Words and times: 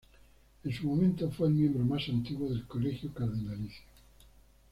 En 0.63 0.73
su 0.73 0.87
momento 0.87 1.29
fue 1.29 1.47
el 1.47 1.53
miembro 1.53 1.85
más 1.85 2.09
antiguo 2.09 2.49
del 2.49 2.65
Colegio 2.65 3.13
cardenalicio. 3.13 3.83